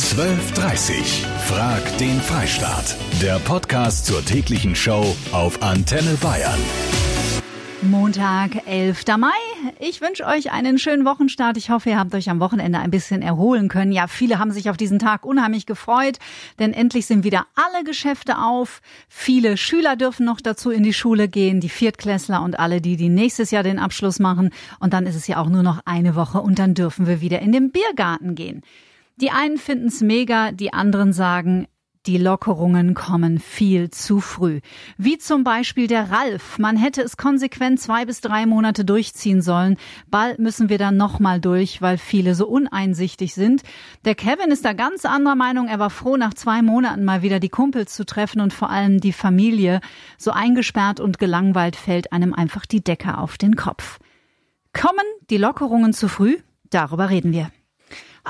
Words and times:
12.30 0.00 1.26
Frag 1.46 1.98
den 1.98 2.20
Freistaat. 2.22 2.96
Der 3.20 3.38
Podcast 3.38 4.06
zur 4.06 4.24
täglichen 4.24 4.74
Show 4.74 5.14
auf 5.30 5.62
Antenne 5.62 6.16
Bayern. 6.22 6.58
Montag, 7.82 8.66
11. 8.66 9.04
Mai. 9.18 9.28
Ich 9.78 10.00
wünsche 10.00 10.24
euch 10.26 10.52
einen 10.52 10.78
schönen 10.78 11.04
Wochenstart. 11.04 11.58
Ich 11.58 11.68
hoffe, 11.68 11.90
ihr 11.90 11.98
habt 11.98 12.14
euch 12.14 12.30
am 12.30 12.40
Wochenende 12.40 12.78
ein 12.78 12.90
bisschen 12.90 13.20
erholen 13.20 13.68
können. 13.68 13.92
Ja, 13.92 14.06
viele 14.06 14.38
haben 14.38 14.52
sich 14.52 14.70
auf 14.70 14.78
diesen 14.78 14.98
Tag 14.98 15.24
unheimlich 15.24 15.66
gefreut, 15.66 16.18
denn 16.58 16.72
endlich 16.72 17.06
sind 17.06 17.22
wieder 17.22 17.46
alle 17.54 17.84
Geschäfte 17.84 18.38
auf. 18.38 18.80
Viele 19.06 19.58
Schüler 19.58 19.96
dürfen 19.96 20.24
noch 20.24 20.40
dazu 20.40 20.70
in 20.70 20.82
die 20.82 20.94
Schule 20.94 21.28
gehen, 21.28 21.60
die 21.60 21.68
Viertklässler 21.68 22.42
und 22.42 22.58
alle, 22.58 22.80
die, 22.80 22.96
die 22.96 23.10
nächstes 23.10 23.50
Jahr 23.50 23.62
den 23.62 23.78
Abschluss 23.78 24.18
machen. 24.18 24.50
Und 24.80 24.94
dann 24.94 25.06
ist 25.06 25.14
es 25.14 25.26
ja 25.26 25.36
auch 25.36 25.50
nur 25.50 25.62
noch 25.62 25.80
eine 25.84 26.16
Woche 26.16 26.40
und 26.40 26.58
dann 26.58 26.74
dürfen 26.74 27.06
wir 27.06 27.20
wieder 27.20 27.40
in 27.40 27.52
den 27.52 27.70
Biergarten 27.70 28.34
gehen. 28.34 28.62
Die 29.20 29.30
einen 29.30 29.58
finden's 29.58 30.00
mega, 30.00 30.50
die 30.50 30.72
anderen 30.72 31.12
sagen, 31.12 31.66
die 32.06 32.16
Lockerungen 32.16 32.94
kommen 32.94 33.38
viel 33.38 33.90
zu 33.90 34.20
früh. 34.20 34.60
Wie 34.96 35.18
zum 35.18 35.44
Beispiel 35.44 35.86
der 35.86 36.10
Ralf. 36.10 36.58
Man 36.58 36.78
hätte 36.78 37.02
es 37.02 37.18
konsequent 37.18 37.78
zwei 37.78 38.06
bis 38.06 38.22
drei 38.22 38.46
Monate 38.46 38.86
durchziehen 38.86 39.42
sollen. 39.42 39.76
Bald 40.10 40.38
müssen 40.38 40.70
wir 40.70 40.78
dann 40.78 40.96
nochmal 40.96 41.42
durch, 41.42 41.82
weil 41.82 41.98
viele 41.98 42.34
so 42.34 42.48
uneinsichtig 42.48 43.34
sind. 43.34 43.62
Der 44.06 44.14
Kevin 44.14 44.50
ist 44.50 44.64
da 44.64 44.72
ganz 44.72 45.04
anderer 45.04 45.34
Meinung. 45.34 45.68
Er 45.68 45.78
war 45.78 45.90
froh, 45.90 46.16
nach 46.16 46.32
zwei 46.32 46.62
Monaten 46.62 47.04
mal 47.04 47.20
wieder 47.20 47.38
die 47.38 47.50
Kumpels 47.50 47.94
zu 47.94 48.06
treffen 48.06 48.40
und 48.40 48.54
vor 48.54 48.70
allem 48.70 49.02
die 49.02 49.12
Familie. 49.12 49.80
So 50.16 50.30
eingesperrt 50.30 51.00
und 51.00 51.18
gelangweilt 51.18 51.76
fällt 51.76 52.14
einem 52.14 52.32
einfach 52.32 52.64
die 52.64 52.82
Decke 52.82 53.18
auf 53.18 53.36
den 53.36 53.56
Kopf. 53.56 53.98
Kommen 54.72 55.04
die 55.28 55.36
Lockerungen 55.36 55.92
zu 55.92 56.08
früh? 56.08 56.38
Darüber 56.70 57.10
reden 57.10 57.32
wir. 57.32 57.50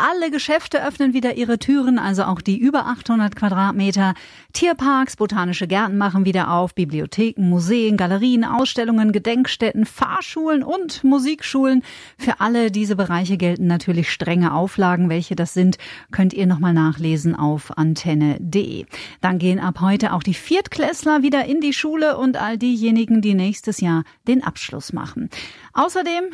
Alle 0.02 0.30
Geschäfte 0.30 0.82
öffnen 0.82 1.12
wieder 1.12 1.34
ihre 1.34 1.58
Türen, 1.58 1.98
also 1.98 2.22
auch 2.22 2.40
die 2.40 2.56
über 2.56 2.86
800 2.86 3.36
Quadratmeter. 3.36 4.14
Tierparks, 4.54 5.16
botanische 5.16 5.66
Gärten 5.66 5.98
machen 5.98 6.24
wieder 6.24 6.50
auf, 6.52 6.74
Bibliotheken, 6.74 7.42
Museen, 7.42 7.98
Galerien, 7.98 8.42
Ausstellungen, 8.44 9.12
Gedenkstätten, 9.12 9.84
Fahrschulen 9.84 10.62
und 10.62 11.04
Musikschulen. 11.04 11.82
Für 12.16 12.40
alle 12.40 12.70
diese 12.70 12.96
Bereiche 12.96 13.36
gelten 13.36 13.66
natürlich 13.66 14.10
strenge 14.10 14.54
Auflagen. 14.54 15.10
Welche 15.10 15.36
das 15.36 15.52
sind, 15.52 15.76
könnt 16.12 16.32
ihr 16.32 16.46
nochmal 16.46 16.72
nachlesen 16.72 17.36
auf 17.36 17.76
antenne.de. 17.76 18.86
Dann 19.20 19.38
gehen 19.38 19.60
ab 19.60 19.82
heute 19.82 20.14
auch 20.14 20.22
die 20.22 20.32
Viertklässler 20.32 21.22
wieder 21.22 21.44
in 21.44 21.60
die 21.60 21.74
Schule 21.74 22.16
und 22.16 22.38
all 22.38 22.56
diejenigen, 22.56 23.20
die 23.20 23.34
nächstes 23.34 23.82
Jahr 23.82 24.04
den 24.26 24.42
Abschluss 24.42 24.94
machen. 24.94 25.28
Außerdem 25.74 26.24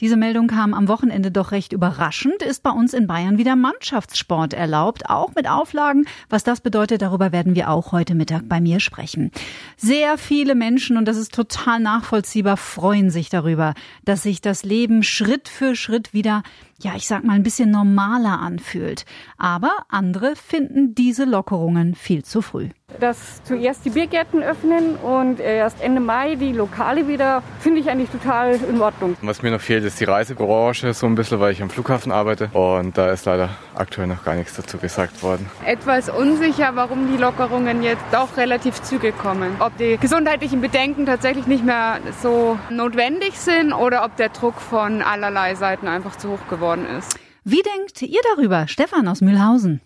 diese 0.00 0.16
Meldung 0.16 0.46
kam 0.46 0.72
am 0.72 0.88
Wochenende 0.88 1.30
doch 1.30 1.52
recht 1.52 1.72
überraschend. 1.72 2.42
Ist 2.42 2.62
bei 2.62 2.70
uns 2.70 2.94
in 2.94 3.06
Bayern 3.06 3.38
wieder 3.38 3.54
Mannschaftssport 3.54 4.54
erlaubt, 4.54 5.08
auch 5.10 5.34
mit 5.34 5.48
Auflagen. 5.48 6.06
Was 6.28 6.42
das 6.42 6.60
bedeutet, 6.60 7.02
darüber 7.02 7.32
werden 7.32 7.54
wir 7.54 7.68
auch 7.68 7.92
heute 7.92 8.14
Mittag 8.14 8.48
bei 8.48 8.60
mir 8.60 8.80
sprechen. 8.80 9.30
Sehr 9.76 10.16
viele 10.16 10.54
Menschen, 10.54 10.96
und 10.96 11.06
das 11.06 11.16
ist 11.16 11.34
total 11.34 11.80
nachvollziehbar, 11.80 12.56
freuen 12.56 13.10
sich 13.10 13.28
darüber, 13.28 13.74
dass 14.04 14.22
sich 14.22 14.40
das 14.40 14.64
Leben 14.64 15.02
Schritt 15.02 15.48
für 15.48 15.76
Schritt 15.76 16.14
wieder 16.14 16.42
ja, 16.82 16.92
ich 16.96 17.06
sag 17.06 17.24
mal, 17.24 17.34
ein 17.34 17.42
bisschen 17.42 17.70
normaler 17.70 18.40
anfühlt. 18.40 19.04
Aber 19.36 19.70
andere 19.88 20.34
finden 20.36 20.94
diese 20.94 21.24
Lockerungen 21.24 21.94
viel 21.94 22.24
zu 22.24 22.42
früh. 22.42 22.68
Dass 22.98 23.42
zuerst 23.44 23.84
die 23.84 23.90
Biergärten 23.90 24.42
öffnen 24.42 24.96
und 24.96 25.38
erst 25.38 25.80
Ende 25.80 26.00
Mai 26.00 26.34
die 26.34 26.52
Lokale 26.52 27.06
wieder, 27.06 27.42
finde 27.60 27.80
ich 27.80 27.88
eigentlich 27.88 28.10
total 28.10 28.58
in 28.68 28.80
Ordnung. 28.80 29.16
Was 29.22 29.42
mir 29.42 29.52
noch 29.52 29.60
fehlt, 29.60 29.84
ist 29.84 30.00
die 30.00 30.04
Reisebranche 30.04 30.92
so 30.92 31.06
ein 31.06 31.14
bisschen, 31.14 31.38
weil 31.38 31.52
ich 31.52 31.62
am 31.62 31.70
Flughafen 31.70 32.10
arbeite. 32.10 32.48
Und 32.52 32.98
da 32.98 33.10
ist 33.10 33.26
leider 33.26 33.50
aktuell 33.76 34.08
noch 34.08 34.24
gar 34.24 34.34
nichts 34.34 34.56
dazu 34.56 34.78
gesagt 34.78 35.22
worden. 35.22 35.48
Etwas 35.64 36.08
unsicher, 36.08 36.72
warum 36.74 37.12
die 37.12 37.16
Lockerungen 37.16 37.82
jetzt 37.82 38.04
doch 38.10 38.36
relativ 38.36 38.82
zügig 38.82 39.16
kommen. 39.18 39.52
Ob 39.60 39.76
die 39.76 39.96
gesundheitlichen 39.96 40.60
Bedenken 40.60 41.06
tatsächlich 41.06 41.46
nicht 41.46 41.64
mehr 41.64 41.98
so 42.22 42.58
notwendig 42.70 43.38
sind 43.38 43.72
oder 43.72 44.04
ob 44.04 44.16
der 44.16 44.30
Druck 44.30 44.60
von 44.60 45.02
allerlei 45.02 45.54
Seiten 45.54 45.86
einfach 45.86 46.16
zu 46.16 46.30
hoch 46.30 46.48
geworden 46.48 46.69
geworden 46.70 46.86
ist. 46.98 47.18
Wie 47.44 47.62
denkt 47.62 48.02
ihr 48.02 48.20
darüber, 48.34 48.68
Stefan 48.68 49.08
aus 49.08 49.20
Mühlhausen? 49.20 49.80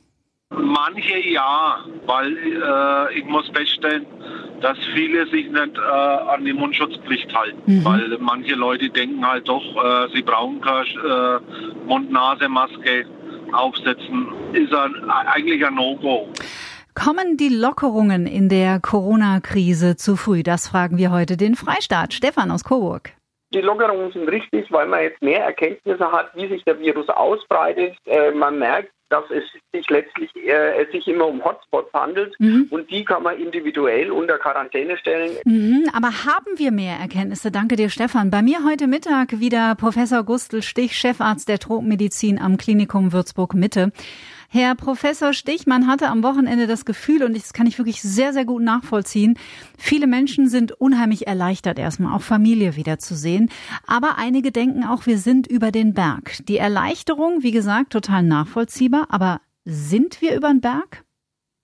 Manche 0.51 1.19
ja, 1.19 1.79
weil 2.07 2.37
äh, 2.37 3.19
ich 3.19 3.25
muss 3.25 3.49
feststellen, 3.49 4.07
dass 4.61 4.79
viele 4.95 5.27
sich 5.27 5.51
nicht 5.51 5.77
äh, 5.77 5.81
an 5.81 6.45
die 6.45 6.53
Mundschutzpflicht 6.53 7.35
halten, 7.35 7.79
mhm. 7.79 7.85
weil 7.85 8.19
manche 8.21 8.55
Leute 8.55 8.89
denken 8.91 9.27
halt 9.27 9.49
doch, 9.49 9.63
äh, 9.63 10.09
sie 10.15 10.23
brauchen 10.23 10.61
keine 10.61 11.41
äh, 11.43 11.87
Mund-Nase-Maske 11.87 13.07
aufsetzen. 13.53 14.29
Ist 14.53 14.73
ein, 14.73 15.11
eigentlich 15.11 15.65
ein 15.65 15.75
No-Go. 15.75 16.29
Kommen 16.95 17.37
die 17.37 17.49
Lockerungen 17.49 18.27
in 18.27 18.49
der 18.49 18.79
Corona-Krise 18.79 19.97
zu 19.97 20.15
früh? 20.17 20.45
Das 20.45 20.69
fragen 20.69 20.99
wir 20.99 21.11
heute 21.11 21.37
den 21.37 21.57
Freistaat. 21.57 22.15
Stefan 22.15 22.53
aus 22.53 22.63
Coburg. 22.63 23.13
Die 23.55 23.61
Lockerungen 23.61 24.11
sind 24.13 24.29
richtig, 24.29 24.71
weil 24.73 24.87
man 24.87 25.03
jetzt 25.03 25.23
mehr 25.23 25.45
Erkenntnisse 25.45 26.11
hat, 26.11 26.31
wie 26.35 26.49
sich 26.49 26.65
der 26.65 26.81
Virus 26.81 27.09
ausbreitet. 27.09 27.97
Äh, 28.05 28.33
man 28.33 28.59
merkt, 28.59 28.91
dass 29.11 29.25
es 29.31 29.45
sich 29.73 29.89
letztlich 29.91 30.35
äh, 30.35 30.83
es 30.83 30.91
sich 30.91 31.07
immer 31.07 31.29
um 31.29 31.45
Hotspots 31.45 31.93
handelt 31.93 32.35
mhm. 32.41 32.67
und 32.71 32.91
die 32.91 33.05
kann 33.05 33.23
man 33.23 33.39
individuell 33.39 34.11
unter 34.11 34.39
Quarantäne 34.39 34.97
stellen. 34.97 35.37
Mhm, 35.45 35.89
aber 35.93 36.09
haben 36.09 36.57
wir 36.57 36.73
mehr 36.73 36.97
Erkenntnisse? 36.97 37.53
Danke 37.53 37.77
dir, 37.77 37.91
Stefan. 37.91 38.31
Bei 38.31 38.43
mir 38.43 38.65
heute 38.65 38.89
Mittag 38.89 39.39
wieder 39.39 39.77
Professor 39.77 40.25
Gustl 40.25 40.63
Stich, 40.63 40.97
Chefarzt 40.97 41.49
der 41.49 41.61
Tropenmedizin 41.61 42.41
am 42.41 42.57
Klinikum 42.57 43.13
Würzburg 43.13 43.55
Mitte. 43.55 43.93
Herr 44.55 44.77
Professor 44.77 45.33
Stichmann 45.33 45.89
hatte 45.89 46.09
am 46.09 46.23
Wochenende 46.23 46.69
das 46.69 46.85
Gefühl, 46.85 47.25
und 47.25 47.37
das 47.37 47.55
kann 47.55 47.67
ich 47.67 47.77
wirklich 47.77 48.01
sehr, 48.03 48.33
sehr 48.33 48.45
gut 48.45 48.63
nachvollziehen, 48.63 49.37
viele 49.77 50.07
Menschen 50.07 50.49
sind 50.49 50.71
unheimlich 50.71 51.27
erleichtert, 51.27 51.77
erstmal 51.77 52.15
auch 52.15 52.23
Familie 52.23 52.77
wiederzusehen. 52.77 53.51
Aber 53.85 54.17
einige 54.17 54.53
denken 54.53 54.85
auch, 54.85 55.07
wir 55.07 55.19
sind 55.19 55.49
über 55.49 55.73
den 55.73 55.93
Berg. 55.93 56.37
Die 56.47 56.59
Erleichterung, 56.59 57.43
wie 57.43 57.51
gesagt, 57.51 57.93
total 57.93 58.23
nachvollziehbar. 58.23 59.09
Aber 59.09 59.41
sind 59.65 60.23
wir 60.23 60.37
über 60.37 60.51
den 60.51 60.61
Berg? 60.61 61.03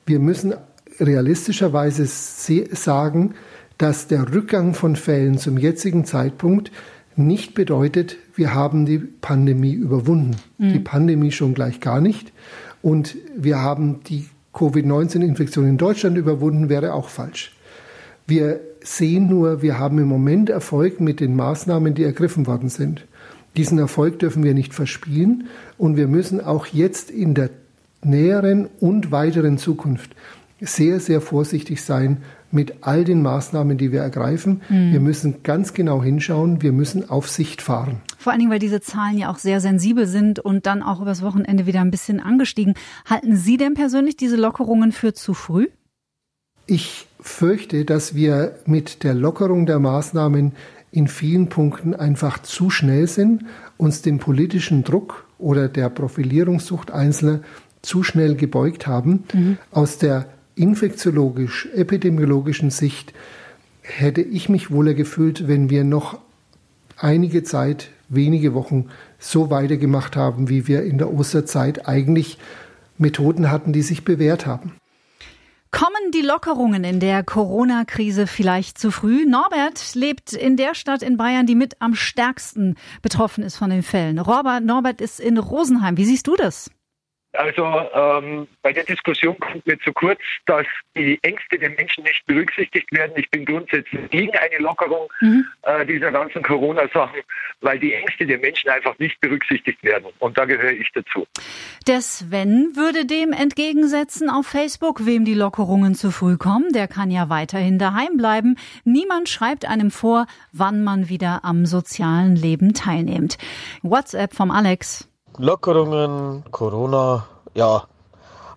Wir 0.06 0.18
müssen 0.18 0.54
realistischerweise 0.98 2.06
sagen, 2.06 3.34
dass 3.78 4.08
der 4.08 4.34
Rückgang 4.34 4.74
von 4.74 4.96
Fällen 4.96 5.38
zum 5.38 5.58
jetzigen 5.58 6.04
Zeitpunkt 6.04 6.72
nicht 7.14 7.54
bedeutet, 7.54 8.16
wir 8.34 8.52
haben 8.52 8.84
die 8.84 8.98
Pandemie 8.98 9.74
überwunden. 9.74 10.36
Mhm. 10.58 10.72
Die 10.72 10.78
Pandemie 10.80 11.30
schon 11.30 11.54
gleich 11.54 11.78
gar 11.78 12.00
nicht. 12.00 12.32
Und 12.82 13.16
wir 13.36 13.58
haben 13.58 14.00
die 14.08 14.26
Covid-19-Infektion 14.52 15.66
in 15.66 15.78
Deutschland 15.78 16.16
überwunden, 16.16 16.68
wäre 16.68 16.94
auch 16.94 17.08
falsch. 17.08 17.54
Wir 18.26 18.60
sehen 18.82 19.28
nur, 19.28 19.62
wir 19.62 19.78
haben 19.78 19.98
im 19.98 20.08
Moment 20.08 20.50
Erfolg 20.50 21.00
mit 21.00 21.20
den 21.20 21.36
Maßnahmen, 21.36 21.94
die 21.94 22.04
ergriffen 22.04 22.46
worden 22.46 22.68
sind. 22.68 23.06
Diesen 23.56 23.78
Erfolg 23.78 24.18
dürfen 24.18 24.44
wir 24.44 24.54
nicht 24.54 24.74
verspielen 24.74 25.48
und 25.76 25.96
wir 25.96 26.06
müssen 26.06 26.40
auch 26.40 26.66
jetzt 26.66 27.10
in 27.10 27.34
der 27.34 27.50
näheren 28.02 28.68
und 28.80 29.10
weiteren 29.10 29.58
Zukunft 29.58 30.12
sehr, 30.60 31.00
sehr 31.00 31.20
vorsichtig 31.20 31.82
sein 31.82 32.18
mit 32.50 32.74
all 32.82 33.04
den 33.04 33.22
Maßnahmen, 33.22 33.78
die 33.78 33.92
wir 33.92 34.00
ergreifen. 34.00 34.62
Mhm. 34.68 34.92
Wir 34.92 35.00
müssen 35.00 35.42
ganz 35.42 35.72
genau 35.72 36.02
hinschauen. 36.02 36.62
Wir 36.62 36.72
müssen 36.72 37.08
auf 37.08 37.28
Sicht 37.28 37.62
fahren. 37.62 38.00
Vor 38.18 38.32
allen 38.32 38.40
Dingen, 38.40 38.50
weil 38.50 38.58
diese 38.58 38.80
Zahlen 38.80 39.18
ja 39.18 39.30
auch 39.30 39.38
sehr 39.38 39.60
sensibel 39.60 40.06
sind 40.06 40.40
und 40.40 40.66
dann 40.66 40.82
auch 40.82 41.00
übers 41.00 41.22
Wochenende 41.22 41.66
wieder 41.66 41.80
ein 41.80 41.90
bisschen 41.90 42.20
angestiegen. 42.20 42.74
Halten 43.08 43.36
Sie 43.36 43.56
denn 43.56 43.74
persönlich 43.74 44.16
diese 44.16 44.36
Lockerungen 44.36 44.92
für 44.92 45.14
zu 45.14 45.34
früh? 45.34 45.68
Ich 46.66 47.06
fürchte, 47.20 47.84
dass 47.84 48.14
wir 48.14 48.56
mit 48.66 49.02
der 49.04 49.14
Lockerung 49.14 49.66
der 49.66 49.78
Maßnahmen 49.78 50.52
in 50.92 51.08
vielen 51.08 51.48
Punkten 51.48 51.94
einfach 51.94 52.42
zu 52.42 52.70
schnell 52.70 53.06
sind, 53.06 53.44
uns 53.76 54.02
dem 54.02 54.18
politischen 54.18 54.82
Druck 54.82 55.24
oder 55.38 55.68
der 55.68 55.88
Profilierungssucht 55.88 56.90
Einzelner 56.90 57.40
zu 57.82 58.02
schnell 58.02 58.34
gebeugt 58.34 58.86
haben. 58.86 59.24
Mhm. 59.32 59.58
Aus 59.70 59.98
der 59.98 60.26
infektiologisch-epidemiologischen 60.60 62.70
Sicht 62.70 63.12
hätte 63.82 64.20
ich 64.20 64.48
mich 64.48 64.70
wohler 64.70 64.94
gefühlt, 64.94 65.48
wenn 65.48 65.68
wir 65.70 65.82
noch 65.84 66.18
einige 66.96 67.42
Zeit, 67.42 67.88
wenige 68.08 68.54
Wochen 68.54 68.86
so 69.18 69.50
weitergemacht 69.50 70.14
haben, 70.16 70.48
wie 70.48 70.68
wir 70.68 70.82
in 70.82 70.98
der 70.98 71.12
Osterzeit 71.12 71.88
eigentlich 71.88 72.38
Methoden 72.98 73.50
hatten, 73.50 73.72
die 73.72 73.82
sich 73.82 74.04
bewährt 74.04 74.46
haben. 74.46 74.72
Kommen 75.70 76.10
die 76.12 76.22
Lockerungen 76.22 76.82
in 76.82 76.98
der 76.98 77.22
Corona-Krise 77.22 78.26
vielleicht 78.26 78.76
zu 78.76 78.90
früh? 78.90 79.24
Norbert 79.24 79.94
lebt 79.94 80.32
in 80.32 80.56
der 80.56 80.74
Stadt 80.74 81.02
in 81.02 81.16
Bayern, 81.16 81.46
die 81.46 81.54
mit 81.54 81.80
am 81.80 81.94
stärksten 81.94 82.74
betroffen 83.02 83.44
ist 83.44 83.56
von 83.56 83.70
den 83.70 83.84
Fällen. 83.84 84.18
Robert, 84.18 84.64
Norbert 84.64 85.00
ist 85.00 85.20
in 85.20 85.38
Rosenheim. 85.38 85.96
Wie 85.96 86.04
siehst 86.04 86.26
du 86.26 86.34
das? 86.34 86.72
Also 87.32 87.64
ähm, 87.94 88.48
bei 88.62 88.72
der 88.72 88.84
Diskussion 88.84 89.38
kommt 89.38 89.64
mir 89.64 89.78
zu 89.80 89.92
kurz, 89.92 90.18
dass 90.46 90.66
die 90.96 91.18
Ängste 91.22 91.58
der 91.58 91.70
Menschen 91.70 92.02
nicht 92.02 92.26
berücksichtigt 92.26 92.90
werden. 92.92 93.12
Ich 93.16 93.30
bin 93.30 93.44
grundsätzlich 93.44 94.10
gegen 94.10 94.36
eine 94.36 94.58
Lockerung 94.58 95.08
mhm. 95.20 95.46
äh, 95.62 95.86
dieser 95.86 96.10
ganzen 96.10 96.42
Corona-Sachen, 96.42 97.20
weil 97.60 97.78
die 97.78 97.94
Ängste 97.94 98.26
der 98.26 98.38
Menschen 98.38 98.68
einfach 98.70 98.98
nicht 98.98 99.20
berücksichtigt 99.20 99.82
werden. 99.84 100.06
Und 100.18 100.38
da 100.38 100.44
gehöre 100.44 100.72
ich 100.72 100.90
dazu. 100.92 101.26
Der 101.86 102.00
Sven 102.00 102.72
würde 102.74 103.06
dem 103.06 103.32
entgegensetzen 103.32 104.28
auf 104.28 104.46
Facebook, 104.46 105.06
wem 105.06 105.24
die 105.24 105.34
Lockerungen 105.34 105.94
zu 105.94 106.10
früh 106.10 106.36
kommen. 106.36 106.72
Der 106.72 106.88
kann 106.88 107.12
ja 107.12 107.28
weiterhin 107.28 107.78
daheim 107.78 108.16
bleiben. 108.16 108.56
Niemand 108.84 109.28
schreibt 109.28 109.66
einem 109.66 109.92
vor, 109.92 110.26
wann 110.52 110.82
man 110.82 111.08
wieder 111.08 111.44
am 111.44 111.64
sozialen 111.64 112.34
Leben 112.34 112.74
teilnimmt. 112.74 113.38
WhatsApp 113.82 114.34
vom 114.34 114.50
Alex. 114.50 115.06
Lockerungen, 115.38 116.44
Corona, 116.50 117.26
ja, 117.54 117.84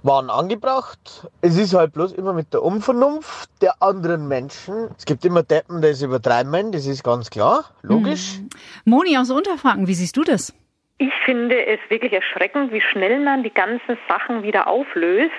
waren 0.04 0.30
angebracht. 0.30 1.28
Es 1.42 1.58
ist 1.58 1.74
halt 1.74 1.94
bloß 1.94 2.14
immer 2.14 2.34
mit 2.34 2.54
der 2.54 2.62
Unvernunft 2.62 3.50
der 3.62 3.81
anderen 3.81 4.28
Menschen. 4.28 4.90
Es 4.98 5.06
gibt 5.06 5.24
immer 5.25 5.44
Deppen, 5.44 5.81
die 5.81 5.88
es 5.88 6.02
übertreiben, 6.02 6.72
das 6.72 6.86
ist 6.86 7.04
ganz 7.04 7.30
klar, 7.30 7.66
logisch. 7.81 8.38
Hm. 8.38 8.50
Moni 8.86 9.18
aus 9.18 9.31
Unterfranken, 9.31 9.88
wie 9.88 9.94
siehst 9.94 10.18
du 10.18 10.24
das? 10.24 10.54
Ich 10.98 11.14
finde 11.25 11.66
es 11.66 11.80
wirklich 11.90 12.14
erschreckend, 12.14 12.72
wie 12.72 12.81
schnell 12.81 13.20
man 13.20 13.44
die 13.44 13.54
ganzen 13.54 13.98
Sachen 14.08 14.44
wieder 14.44 14.68
auflöst. 14.68 15.31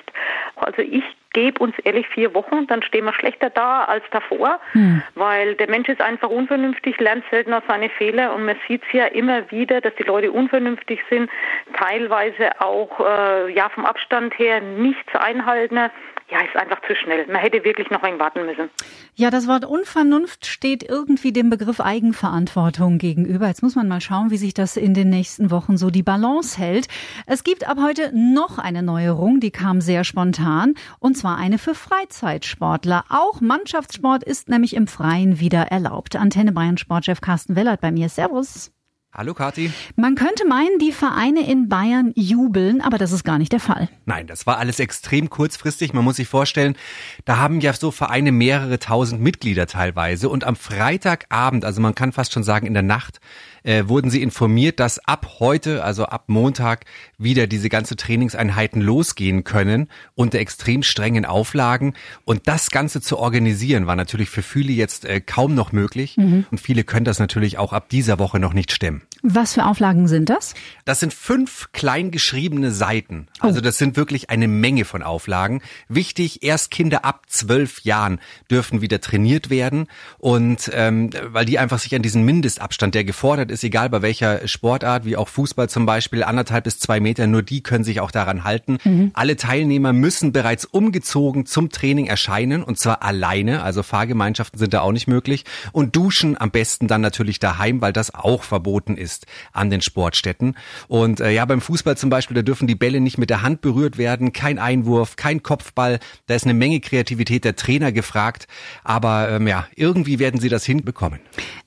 Also 0.55 0.81
ich 0.81 1.03
gebe 1.35 1.59
uns 1.59 1.75
ehrlich 1.83 2.07
vier 2.07 2.33
Wochen, 2.33 2.65
dann 2.67 2.81
stehen 2.81 3.03
wir 3.03 3.13
schlechter 3.13 3.49
da 3.49 3.83
als 3.83 4.05
davor, 4.11 4.57
hm. 4.71 5.03
weil 5.15 5.55
der 5.55 5.69
Mensch 5.69 5.89
ist 5.89 6.01
einfach 6.01 6.29
unvernünftig, 6.29 6.97
lernt 6.99 7.25
selten 7.29 7.53
aus 7.53 7.63
seine 7.67 7.89
Fehler 7.89 8.33
und 8.33 8.45
man 8.45 8.55
sieht 8.67 8.81
es 8.87 8.93
ja 8.93 9.05
immer 9.07 9.51
wieder, 9.51 9.81
dass 9.81 9.93
die 9.95 10.03
Leute 10.03 10.31
unvernünftig 10.31 11.01
sind, 11.09 11.29
teilweise 11.77 12.61
auch 12.61 13.01
äh, 13.01 13.53
ja 13.53 13.67
vom 13.67 13.85
Abstand 13.85 14.39
her 14.39 14.61
nichts 14.61 15.13
einhalten 15.13 15.91
ja, 16.29 16.41
ist 16.41 16.55
einfach 16.55 16.81
zu 16.87 16.95
schnell. 16.95 17.27
Man 17.27 17.41
hätte 17.41 17.63
wirklich 17.63 17.89
noch 17.91 18.01
ein 18.01 18.19
warten 18.19 18.45
müssen. 18.45 18.69
Ja, 19.13 19.29
das 19.29 19.47
Wort 19.47 19.63
Unvernunft 19.63 20.47
steht 20.47 20.83
irgendwie 20.83 21.31
dem 21.31 21.49
Begriff 21.49 21.79
Eigenverantwortung 21.79 22.97
gegenüber. 22.97 23.47
Jetzt 23.47 23.61
muss 23.61 23.75
man 23.75 23.87
mal 23.87 24.01
schauen, 24.01 24.31
wie 24.31 24.37
sich 24.37 24.53
das 24.53 24.75
in 24.75 24.93
den 24.93 25.09
nächsten 25.09 25.51
Wochen 25.51 25.77
so 25.77 25.91
die 25.91 26.03
Balance 26.03 26.59
hält. 26.59 26.87
Es 27.27 27.43
gibt 27.43 27.67
ab 27.67 27.77
heute 27.79 28.11
noch 28.13 28.57
eine 28.57 28.81
Neuerung, 28.81 29.39
die 29.39 29.51
kam 29.51 29.81
sehr 29.81 30.03
spontan, 30.03 30.73
und 30.99 31.15
zwar 31.15 31.37
eine 31.37 31.59
für 31.59 31.75
Freizeitsportler. 31.75 33.05
Auch 33.09 33.39
Mannschaftssport 33.39 34.23
ist 34.23 34.49
nämlich 34.49 34.75
im 34.75 34.87
Freien 34.87 35.39
wieder 35.39 35.63
erlaubt. 35.63 36.15
Antenne 36.15 36.51
Bayern 36.51 36.77
Sportchef 36.77 37.21
Carsten 37.21 37.55
Wellert 37.55 37.81
bei 37.81 37.91
mir. 37.91 38.09
Servus. 38.09 38.74
Hallo 39.17 39.33
Kati. 39.33 39.71
Man 39.95 40.15
könnte 40.15 40.45
meinen, 40.45 40.77
die 40.77 40.91
Vereine 40.91 41.49
in 41.49 41.69
Bayern 41.69 42.11
jubeln, 42.15 42.81
aber 42.81 42.97
das 42.97 43.13
ist 43.13 43.23
gar 43.23 43.37
nicht 43.37 43.53
der 43.53 43.61
Fall. 43.61 43.87
Nein, 44.03 44.27
das 44.27 44.45
war 44.45 44.57
alles 44.57 44.81
extrem 44.81 45.29
kurzfristig. 45.29 45.93
Man 45.93 46.03
muss 46.03 46.17
sich 46.17 46.27
vorstellen, 46.27 46.75
da 47.23 47.37
haben 47.37 47.61
ja 47.61 47.71
so 47.71 47.91
Vereine 47.91 48.33
mehrere 48.33 48.77
tausend 48.77 49.21
Mitglieder 49.21 49.67
teilweise. 49.67 50.27
Und 50.27 50.43
am 50.43 50.57
Freitagabend, 50.57 51.63
also 51.63 51.79
man 51.79 51.95
kann 51.95 52.11
fast 52.11 52.33
schon 52.33 52.43
sagen 52.43 52.67
in 52.67 52.73
der 52.73 52.83
Nacht, 52.83 53.21
äh, 53.65 53.87
wurden 53.87 54.09
sie 54.09 54.21
informiert, 54.21 54.79
dass 54.79 54.99
ab 54.99 55.39
heute, 55.39 55.83
also 55.83 56.05
ab 56.05 56.25
Montag, 56.27 56.85
wieder 57.17 57.47
diese 57.47 57.69
ganze 57.69 57.95
Trainingseinheiten 57.95 58.81
losgehen 58.81 59.43
können 59.43 59.89
unter 60.13 60.39
extrem 60.39 60.83
strengen 60.83 61.25
Auflagen. 61.25 61.93
Und 62.23 62.47
das 62.47 62.71
Ganze 62.71 63.01
zu 63.01 63.17
organisieren, 63.17 63.87
war 63.87 63.95
natürlich 63.95 64.29
für 64.29 64.43
viele 64.43 64.71
jetzt 64.71 65.05
äh, 65.05 65.19
kaum 65.19 65.55
noch 65.55 65.71
möglich. 65.71 66.15
Mhm. 66.17 66.45
Und 66.51 66.59
viele 66.59 66.83
können 66.83 67.05
das 67.05 67.19
natürlich 67.19 67.57
auch 67.57 67.73
ab 67.73 67.89
dieser 67.89 68.19
Woche 68.19 68.39
noch 68.39 68.53
nicht 68.53 68.71
stemmen. 68.71 69.01
Was 69.23 69.53
für 69.53 69.65
Auflagen 69.65 70.07
sind 70.07 70.29
das? 70.29 70.53
Das 70.85 70.99
sind 70.99 71.11
fünf 71.11 71.69
klein 71.73 72.11
geschriebene 72.11 72.71
Seiten. 72.71 73.27
Oh. 73.41 73.45
Also 73.47 73.59
das 73.59 73.79
sind 73.79 73.97
wirklich 73.97 74.29
eine 74.29 74.47
Menge 74.47 74.85
von 74.85 75.01
Auflagen. 75.01 75.61
Wichtig, 75.89 76.43
erst 76.43 76.69
Kinder 76.69 77.03
ab 77.03 77.23
zwölf 77.27 77.81
Jahren 77.81 78.19
dürfen 78.51 78.81
wieder 78.81 79.01
trainiert 79.01 79.49
werden. 79.49 79.87
Und 80.19 80.69
ähm, 80.73 81.09
weil 81.23 81.45
die 81.45 81.57
einfach 81.57 81.79
sich 81.79 81.95
an 81.95 82.03
diesen 82.03 82.23
Mindestabstand, 82.23 82.93
der 82.93 83.03
gefordert 83.03 83.49
ist, 83.49 83.54
egal 83.63 83.89
bei 83.89 84.01
welcher 84.01 84.47
Sportart, 84.47 85.05
wie 85.05 85.17
auch 85.17 85.27
Fußball 85.27 85.69
zum 85.69 85.85
Beispiel, 85.85 86.23
anderthalb 86.23 86.65
bis 86.65 86.79
zwei 86.79 86.99
Meter, 86.99 87.27
nur 87.27 87.43
die 87.43 87.61
können 87.61 87.83
sich 87.83 87.99
auch 87.99 88.11
daran 88.11 88.43
halten. 88.43 88.77
Mhm. 88.83 89.11
Alle 89.13 89.35
Teilnehmer 89.35 89.93
müssen 89.93 90.31
bereits 90.31 90.65
umgezogen 90.65 91.45
zum 91.45 91.69
Training 91.69 92.07
erscheinen 92.07 92.63
und 92.63 92.79
zwar 92.79 93.03
alleine, 93.03 93.63
also 93.63 93.83
Fahrgemeinschaften 93.83 94.59
sind 94.59 94.73
da 94.73 94.81
auch 94.81 94.91
nicht 94.91 95.07
möglich. 95.07 95.45
Und 95.71 95.95
duschen 95.95 96.39
am 96.39 96.51
besten 96.51 96.87
dann 96.87 97.01
natürlich 97.01 97.39
daheim, 97.39 97.81
weil 97.81 97.93
das 97.93 98.13
auch 98.13 98.43
verboten 98.43 98.97
ist 98.97 99.25
an 99.53 99.69
den 99.69 99.81
Sportstätten. 99.81 100.55
Und 100.87 101.19
äh, 101.19 101.31
ja, 101.31 101.45
beim 101.45 101.61
Fußball 101.61 101.97
zum 101.97 102.09
Beispiel, 102.09 102.35
da 102.35 102.41
dürfen 102.41 102.67
die 102.67 102.75
Bälle 102.75 102.99
nicht 102.99 103.17
mit 103.17 103.29
der 103.29 103.41
Hand 103.41 103.61
berührt 103.61 103.97
werden, 103.97 104.33
kein 104.33 104.59
Einwurf, 104.59 105.15
kein 105.15 105.43
Kopfball. 105.43 105.99
Da 106.27 106.35
ist 106.35 106.45
eine 106.45 106.53
Menge 106.53 106.79
Kreativität 106.79 107.45
der 107.45 107.55
Trainer 107.55 107.91
gefragt. 107.91 108.47
Aber 108.83 109.29
ähm, 109.29 109.47
ja, 109.47 109.67
irgendwie 109.75 110.19
werden 110.19 110.39
sie 110.39 110.49
das 110.49 110.65
hinbekommen. 110.65 111.19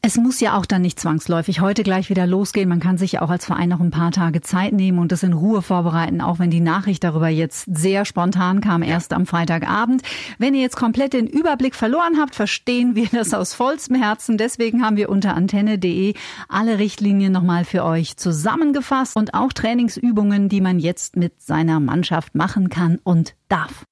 Es 0.08 0.16
muss 0.16 0.40
ja 0.40 0.56
auch 0.56 0.64
dann 0.64 0.80
nicht 0.80 0.98
zwangsläufig 0.98 1.60
heute 1.60 1.82
gleich 1.82 2.08
wieder 2.08 2.26
losgehen. 2.26 2.66
Man 2.66 2.80
kann 2.80 2.96
sich 2.96 3.12
ja 3.12 3.20
auch 3.20 3.28
als 3.28 3.44
Verein 3.44 3.68
noch 3.68 3.80
ein 3.80 3.90
paar 3.90 4.10
Tage 4.10 4.40
Zeit 4.40 4.72
nehmen 4.72 5.00
und 5.00 5.12
das 5.12 5.22
in 5.22 5.34
Ruhe 5.34 5.60
vorbereiten, 5.60 6.22
auch 6.22 6.38
wenn 6.38 6.50
die 6.50 6.60
Nachricht 6.62 7.04
darüber 7.04 7.28
jetzt 7.28 7.66
sehr 7.70 8.06
spontan 8.06 8.62
kam, 8.62 8.82
erst 8.82 9.12
am 9.12 9.26
Freitagabend. 9.26 10.00
Wenn 10.38 10.54
ihr 10.54 10.62
jetzt 10.62 10.76
komplett 10.76 11.12
den 11.12 11.26
Überblick 11.26 11.74
verloren 11.74 12.16
habt, 12.18 12.34
verstehen 12.34 12.94
wir 12.94 13.08
das 13.12 13.34
aus 13.34 13.52
vollstem 13.52 13.96
Herzen. 13.96 14.38
Deswegen 14.38 14.82
haben 14.82 14.96
wir 14.96 15.10
unter 15.10 15.34
antenne.de 15.34 16.14
alle 16.48 16.78
Richtlinien 16.78 17.30
nochmal 17.30 17.66
für 17.66 17.84
euch 17.84 18.16
zusammengefasst 18.16 19.14
und 19.14 19.34
auch 19.34 19.52
Trainingsübungen, 19.52 20.48
die 20.48 20.62
man 20.62 20.78
jetzt 20.78 21.16
mit 21.16 21.42
seiner 21.42 21.80
Mannschaft 21.80 22.34
machen 22.34 22.70
kann 22.70 22.98
und 23.04 23.34
darf. 23.50 23.84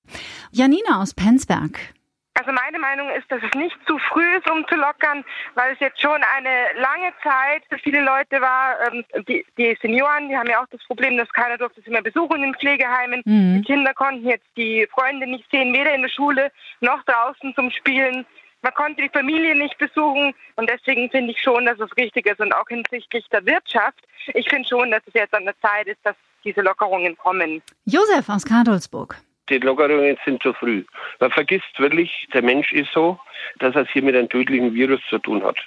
Janina 0.50 1.02
aus 1.02 1.12
Penzberg. 1.12 1.78
Also 2.38 2.52
meine 2.52 2.78
Meinung 2.78 3.08
ist, 3.10 3.30
dass 3.30 3.42
es 3.42 3.54
nicht 3.54 3.76
zu 3.86 3.98
früh 3.98 4.36
ist, 4.36 4.50
um 4.50 4.66
zu 4.68 4.74
lockern, 4.76 5.24
weil 5.54 5.72
es 5.72 5.80
jetzt 5.80 6.00
schon 6.00 6.20
eine 6.36 6.78
lange 6.78 7.12
Zeit 7.22 7.62
für 7.70 7.78
viele 7.78 8.02
Leute 8.02 8.42
war. 8.42 8.76
Ähm, 8.86 9.04
die, 9.26 9.44
die 9.56 9.76
Senioren, 9.80 10.28
die 10.28 10.36
haben 10.36 10.48
ja 10.48 10.62
auch 10.62 10.68
das 10.70 10.84
Problem, 10.84 11.16
dass 11.16 11.30
keiner 11.32 11.56
durfte 11.56 11.80
sie 11.80 11.90
mehr 11.90 12.02
besuchen 12.02 12.36
in 12.36 12.52
den 12.52 12.54
Pflegeheimen. 12.54 13.22
Mhm. 13.24 13.62
Die 13.62 13.62
Kinder 13.62 13.94
konnten 13.94 14.28
jetzt 14.28 14.46
die 14.56 14.86
Freunde 14.92 15.26
nicht 15.26 15.50
sehen, 15.50 15.72
weder 15.72 15.94
in 15.94 16.02
der 16.02 16.10
Schule 16.10 16.52
noch 16.80 17.02
draußen 17.04 17.54
zum 17.54 17.70
Spielen. 17.70 18.26
Man 18.60 18.74
konnte 18.74 19.00
die 19.00 19.08
Familie 19.08 19.56
nicht 19.56 19.78
besuchen 19.78 20.34
und 20.56 20.68
deswegen 20.68 21.08
finde 21.10 21.32
ich 21.32 21.40
schon, 21.40 21.64
dass 21.64 21.78
es 21.80 21.96
richtig 21.96 22.26
ist 22.26 22.40
und 22.40 22.54
auch 22.54 22.68
hinsichtlich 22.68 23.26
der 23.30 23.46
Wirtschaft. 23.46 24.02
Ich 24.34 24.48
finde 24.48 24.68
schon, 24.68 24.90
dass 24.90 25.02
es 25.06 25.14
jetzt 25.14 25.32
an 25.32 25.44
der 25.44 25.58
Zeit 25.60 25.86
ist, 25.86 26.00
dass 26.02 26.16
diese 26.44 26.60
Lockerungen 26.60 27.16
kommen. 27.16 27.62
Josef 27.84 28.28
aus 28.28 28.44
Kadolsburg 28.44 29.16
die 29.48 29.58
Lockerungen 29.58 30.16
sind 30.24 30.42
zu 30.42 30.52
früh. 30.52 30.84
Man 31.20 31.30
vergisst 31.30 31.78
wirklich, 31.78 32.28
der 32.32 32.42
Mensch 32.42 32.72
ist 32.72 32.92
so, 32.92 33.18
dass 33.58 33.74
er 33.74 33.82
es 33.82 33.90
hier 33.90 34.02
mit 34.02 34.16
einem 34.16 34.28
tödlichen 34.28 34.74
Virus 34.74 35.00
zu 35.08 35.18
tun 35.18 35.42
hat. 35.44 35.58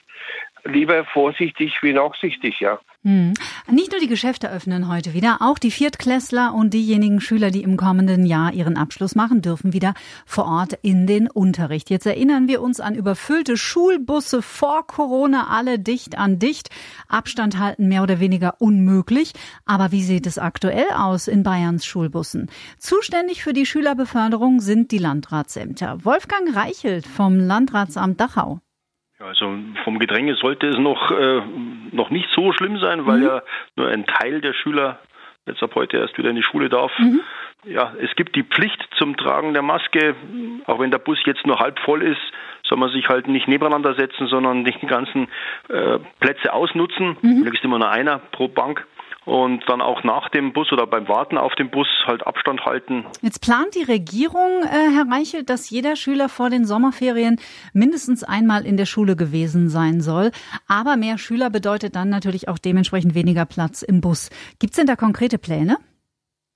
Lieber 0.65 1.06
vorsichtig 1.06 1.73
wie 1.81 1.94
nachsichtig, 1.94 2.59
ja. 2.59 2.79
Hm. 3.03 3.33
Nicht 3.71 3.91
nur 3.91 4.01
die 4.01 4.07
Geschäfte 4.07 4.51
öffnen 4.51 4.89
heute 4.89 5.13
wieder, 5.13 5.38
auch 5.39 5.57
die 5.57 5.71
Viertklässler 5.71 6.53
und 6.53 6.73
diejenigen 6.73 7.21
Schüler, 7.21 7.50
die 7.50 7.63
im 7.63 7.77
kommenden 7.77 8.25
Jahr 8.25 8.51
ihren 8.51 8.77
Abschluss 8.77 9.15
machen, 9.15 9.41
dürfen 9.41 9.71
wieder 9.71 9.94
vor 10.25 10.45
Ort 10.45 10.73
in 10.81 11.07
den 11.07 11.30
Unterricht. 11.30 11.89
Jetzt 11.89 12.06
erinnern 12.06 12.49
wir 12.49 12.61
uns 12.61 12.81
an 12.81 12.95
überfüllte 12.95 13.56
Schulbusse 13.56 14.42
vor 14.42 14.85
Corona, 14.85 15.47
alle 15.49 15.80
dicht 15.80 16.18
an 16.18 16.39
dicht. 16.39 16.69
Abstand 17.07 17.57
halten 17.57 17.87
mehr 17.87 18.04
oder 18.04 18.19
weniger 18.19 18.56
unmöglich. 18.59 19.31
Aber 19.66 19.94
wie 19.94 20.04
sieht 20.04 20.28
es 20.28 20.37
aktuell 20.37 20.89
aus 20.94 21.30
in 21.30 21.44
Bayerns 21.44 21.85
Schulbussen? 21.85 22.51
Zuständig 22.78 23.44
für 23.44 23.54
die 23.54 23.66
Schülerbeförderung 23.66 24.59
sind 24.59 24.92
die 24.92 24.97
Landratsämter. 24.97 26.04
Wolfgang 26.04 26.54
Reichelt 26.54 27.07
vom 27.07 27.39
Landratsamt 27.39 28.19
Dachau. 28.19 28.59
Also 29.19 29.54
vom 29.83 29.99
Gedränge 29.99 30.35
sollte 30.35 30.68
es 30.68 30.78
noch, 30.78 31.11
äh, 31.11 31.42
noch 31.92 32.09
nicht 32.09 32.30
so 32.33 32.54
schlimm 32.54 32.80
sein, 32.80 33.06
weil 33.06 33.18
mhm. 33.18 33.26
ja 33.26 33.42
nur 33.76 33.88
ein 33.90 34.06
Teil 34.06 34.40
der 34.40 34.54
Schüler 34.54 34.99
jetzt 35.45 35.61
ab 35.61 35.71
heute 35.76 35.97
erst 35.97 36.18
wieder 36.18 36.30
in 36.30 36.35
die 36.35 36.44
Schule 36.44 36.69
darf. 36.69 36.92
Mhm. 36.99 37.21
Ja, 37.66 37.94
es 38.02 38.16
gibt 38.16 38.35
die 38.38 38.44
Pflicht 38.44 38.81
zum 38.97 39.18
Tragen 39.18 39.54
der 39.54 39.61
Maske. 39.61 40.16
Auch 40.66 40.80
wenn 40.80 40.92
der 40.92 40.99
Bus 40.99 41.19
jetzt 41.26 41.45
nur 41.45 41.59
halb 41.59 41.80
voll 41.80 42.04
ist, 42.04 42.21
soll 42.64 42.78
man 42.78 42.90
sich 42.92 43.09
halt 43.09 43.28
nicht 43.28 43.47
nebeneinander 43.49 43.95
setzen, 43.95 44.28
sondern 44.28 44.64
die 44.64 44.88
ganzen 44.88 45.28
äh, 45.68 45.99
Plätze 46.21 46.54
ausnutzen. 46.54 47.18
Mhm. 47.21 47.44
Da 47.44 47.52
ist 47.52 47.64
immer 47.64 47.80
nur 47.80 47.90
einer 47.90 48.19
pro 48.31 48.47
Bank 48.47 48.85
und 49.26 49.64
dann 49.68 49.81
auch 49.81 50.04
nach 50.04 50.30
dem 50.30 50.54
Bus 50.54 50.71
oder 50.71 50.88
beim 50.88 51.07
Warten 51.07 51.38
auf 51.38 51.54
dem 51.56 51.69
Bus 51.69 51.88
halt 52.06 52.26
Abstand 52.26 52.66
halten. 52.66 53.06
Jetzt 53.21 53.42
plant 53.42 53.76
die 53.76 53.83
Regierung, 53.83 54.64
äh, 54.64 54.92
Herr 54.94 55.07
Reichelt, 55.09 55.49
dass 55.49 55.69
jeder 55.69 55.95
Schüler 55.95 56.30
vor 56.30 56.49
den 56.49 56.66
Sommerferien 56.66 57.40
mindestens 57.73 58.23
einmal 58.23 58.66
in 58.66 58.78
der 58.78 58.85
Schule 58.85 59.16
gewesen 59.16 59.69
sein 59.69 60.02
soll. 60.02 60.31
Aber 60.68 60.97
mehr 60.97 61.18
Schüler 61.18 61.49
bedeutet 61.49 61.95
dann 61.95 62.09
natürlich 62.09 62.47
auch 62.47 62.57
dementsprechend 62.57 63.16
weniger 63.16 63.45
Platz 63.45 63.81
im 63.81 64.02
Bus. 64.02 64.30
Gibt 64.59 64.71
es 64.73 64.78
denn 64.78 64.88
da 64.88 64.95
konkrete 64.95 65.38
Pläne? 65.38 65.78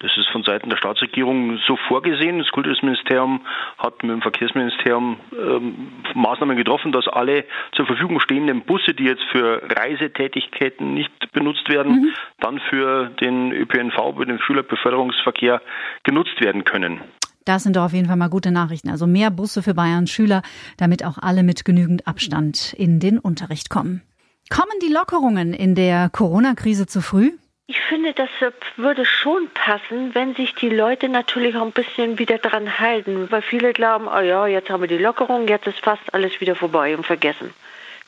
Das 0.03 0.11
ist 0.17 0.27
von 0.33 0.43
Seiten 0.43 0.69
der 0.69 0.75
Staatsregierung 0.75 1.59
so 1.65 1.77
vorgesehen. 1.87 2.37
Das 2.37 2.49
Kultusministerium 2.49 3.39
hat 3.77 4.03
mit 4.03 4.11
dem 4.11 4.21
Verkehrsministerium 4.21 5.15
ähm, 5.31 5.93
Maßnahmen 6.13 6.57
getroffen, 6.57 6.91
dass 6.91 7.07
alle 7.07 7.45
zur 7.71 7.85
Verfügung 7.85 8.19
stehenden 8.19 8.65
Busse, 8.65 8.93
die 8.93 9.05
jetzt 9.05 9.23
für 9.31 9.61
Reisetätigkeiten 9.63 10.93
nicht 10.93 11.31
benutzt 11.31 11.69
werden, 11.69 11.93
mhm. 11.93 12.13
dann 12.41 12.59
für 12.69 13.11
den 13.21 13.53
ÖPNV, 13.53 14.17
für 14.17 14.25
den 14.25 14.39
Schülerbeförderungsverkehr 14.39 15.61
genutzt 16.03 16.41
werden 16.41 16.65
können. 16.65 16.99
Das 17.45 17.63
sind 17.63 17.77
doch 17.77 17.83
auf 17.83 17.93
jeden 17.93 18.07
Fall 18.07 18.17
mal 18.17 18.29
gute 18.29 18.51
Nachrichten. 18.51 18.89
Also 18.89 19.07
mehr 19.07 19.31
Busse 19.31 19.63
für 19.63 19.73
Bayerns 19.73 20.11
Schüler, 20.11 20.41
damit 20.75 21.05
auch 21.05 21.17
alle 21.17 21.43
mit 21.43 21.63
genügend 21.63 22.07
Abstand 22.07 22.73
in 22.73 22.99
den 22.99 23.19
Unterricht 23.19 23.69
kommen. 23.69 24.01
Kommen 24.49 24.77
die 24.81 24.91
Lockerungen 24.91 25.53
in 25.53 25.75
der 25.75 26.09
Corona-Krise 26.09 26.87
zu 26.87 27.01
früh? 27.01 27.31
Ich 27.65 27.79
finde, 27.79 28.13
das 28.13 28.29
würde 28.75 29.05
schon 29.05 29.47
passen, 29.53 30.13
wenn 30.13 30.35
sich 30.35 30.53
die 30.55 30.67
Leute 30.67 31.07
natürlich 31.07 31.55
auch 31.55 31.65
ein 31.65 31.71
bisschen 31.71 32.19
wieder 32.19 32.37
dran 32.37 32.77
halten, 32.79 33.31
weil 33.31 33.41
viele 33.41 33.71
glauben, 33.71 34.07
oh 34.07 34.19
ja, 34.19 34.47
jetzt 34.47 34.69
haben 34.69 34.81
wir 34.81 34.89
die 34.89 34.97
Lockerung, 34.97 35.47
jetzt 35.47 35.67
ist 35.67 35.79
fast 35.79 36.13
alles 36.13 36.41
wieder 36.41 36.55
vorbei 36.55 36.97
und 36.97 37.05
vergessen. 37.05 37.53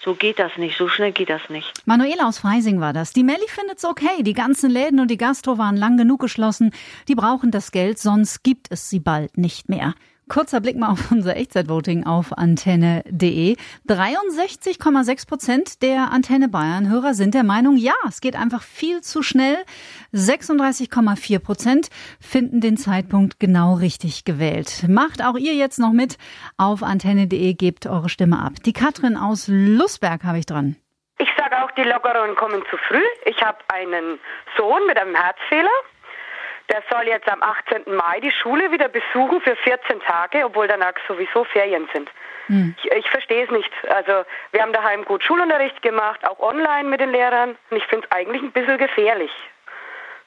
So 0.03 0.13
geht 0.13 0.39
das 0.39 0.57
nicht, 0.57 0.77
so 0.77 0.89
schnell 0.89 1.13
geht 1.13 1.29
das 1.29 1.49
nicht. 1.49 1.71
Manuela 1.85 2.27
aus 2.27 2.39
Freising 2.39 2.81
war 2.81 2.91
das. 2.91 3.13
Die 3.13 3.23
Melli 3.23 3.47
findet's 3.47 3.85
okay. 3.85 4.23
Die 4.23 4.33
ganzen 4.33 4.69
Läden 4.69 4.99
und 4.99 5.09
die 5.09 5.17
Gastro 5.17 5.57
waren 5.57 5.77
lang 5.77 5.95
genug 5.95 6.19
geschlossen. 6.19 6.71
Die 7.07 7.15
brauchen 7.15 7.49
das 7.49 7.71
Geld, 7.71 7.97
sonst 7.97 8.43
gibt 8.43 8.67
es 8.71 8.89
sie 8.89 8.99
bald 8.99 9.37
nicht 9.37 9.69
mehr. 9.69 9.95
Kurzer 10.27 10.59
Blick 10.59 10.77
mal 10.77 10.89
auf 10.89 11.11
unser 11.11 11.35
Echtzeitvoting 11.35 12.05
auf 12.05 12.37
antenne.de. 12.37 13.55
63,6 13.87 15.27
Prozent 15.27 15.81
der 15.81 16.11
Antenne 16.11 16.49
Bayern 16.49 16.89
Hörer 16.89 17.13
sind 17.13 17.33
der 17.33 17.43
Meinung, 17.43 17.77
ja, 17.77 17.93
es 18.07 18.21
geht 18.21 18.35
einfach 18.35 18.63
viel 18.63 19.01
zu 19.01 19.21
schnell. 19.21 19.57
36,4 20.13 21.39
Prozent 21.39 21.89
finden 22.19 22.59
den 22.59 22.77
Zeitpunkt 22.77 23.39
genau 23.39 23.75
richtig 23.75 24.25
gewählt. 24.25 24.85
Macht 24.87 25.23
auch 25.23 25.37
ihr 25.37 25.53
jetzt 25.53 25.79
noch 25.79 25.91
mit 25.91 26.17
auf 26.57 26.81
antenne.de, 26.81 27.53
gebt 27.53 27.85
eure 27.85 28.09
Stimme 28.09 28.39
ab. 28.39 28.53
Die 28.65 28.73
Katrin 28.73 29.17
aus 29.17 29.47
Lusberg 29.47 30.23
habe 30.23 30.39
ich 30.39 30.45
dran. 30.45 30.75
Ich 31.17 31.29
sage 31.37 31.63
auch, 31.63 31.71
die 31.71 31.83
Lockerungen 31.83 32.35
kommen 32.35 32.61
zu 32.69 32.77
früh. 32.89 33.03
Ich 33.25 33.41
habe 33.41 33.59
einen 33.73 34.19
Sohn 34.57 34.85
mit 34.87 34.97
einem 34.97 35.15
Herzfehler. 35.15 35.69
Der 36.69 36.83
soll 36.89 37.07
jetzt 37.07 37.27
am 37.29 37.41
18. 37.43 37.95
Mai 37.95 38.19
die 38.21 38.31
Schule 38.31 38.71
wieder 38.71 38.89
besuchen 38.89 39.39
für 39.41 39.55
14 39.55 39.99
Tage, 40.01 40.45
obwohl 40.45 40.67
danach 40.67 40.93
sowieso 41.07 41.43
Ferien 41.43 41.87
sind. 41.93 42.09
Hm. 42.47 42.75
Ich, 42.77 42.91
ich 42.91 43.09
verstehe 43.09 43.43
es 43.43 43.51
nicht. 43.51 43.71
Also 43.89 44.25
wir 44.51 44.61
haben 44.61 44.73
daheim 44.73 45.05
gut 45.05 45.23
Schulunterricht 45.23 45.81
gemacht, 45.81 46.27
auch 46.27 46.39
online 46.39 46.89
mit 46.89 47.01
den 47.01 47.11
Lehrern. 47.11 47.55
Und 47.69 47.77
ich 47.77 47.85
finde 47.85 48.07
es 48.09 48.17
eigentlich 48.17 48.41
ein 48.41 48.51
bisschen 48.51 48.77
gefährlich. 48.77 49.31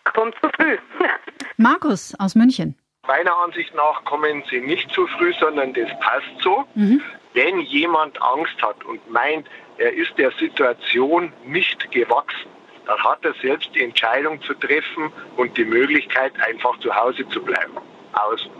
Kommt 0.04 0.34
zu 0.40 0.48
früh. 0.56 0.78
Markus 1.56 2.14
aus 2.18 2.34
München. 2.34 2.76
Meiner 3.06 3.36
Ansicht 3.38 3.74
nach 3.74 4.04
kommen 4.04 4.44
sie 4.50 4.60
nicht 4.60 4.90
zu 4.92 5.06
früh, 5.06 5.32
sondern 5.40 5.72
das 5.72 5.88
passt 6.00 6.30
so. 6.40 6.64
Mhm. 6.74 7.02
Wenn 7.34 7.60
jemand 7.60 8.20
Angst 8.20 8.60
hat 8.62 8.84
und 8.84 9.10
meint, 9.10 9.46
er 9.78 9.92
ist 9.92 10.16
der 10.18 10.30
Situation 10.32 11.32
nicht 11.44 11.90
gewachsen, 11.90 12.50
dann 12.88 12.98
hat 13.04 13.22
er 13.22 13.34
selbst 13.42 13.68
die 13.74 13.84
Entscheidung 13.84 14.40
zu 14.42 14.54
treffen 14.54 15.12
und 15.36 15.56
die 15.58 15.64
Möglichkeit, 15.64 16.32
einfach 16.40 16.78
zu 16.80 16.92
Hause 16.92 17.28
zu 17.28 17.40
bleiben. 17.42 17.74
Außen. 18.14 18.50